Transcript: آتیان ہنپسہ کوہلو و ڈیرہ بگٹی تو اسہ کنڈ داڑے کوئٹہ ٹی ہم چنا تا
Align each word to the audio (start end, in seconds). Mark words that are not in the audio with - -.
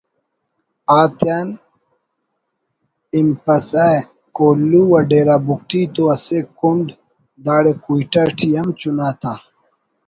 آتیان 0.99 1.47
ہنپسہ 3.15 3.87
کوہلو 4.35 4.81
و 4.91 4.97
ڈیرہ 5.09 5.37
بگٹی 5.45 5.81
تو 5.93 6.03
اسہ 6.13 6.37
کنڈ 6.59 6.87
داڑے 7.45 7.73
کوئٹہ 7.83 8.23
ٹی 8.37 8.49
ہم 8.57 8.67
چنا 8.79 9.09
تا 9.21 9.33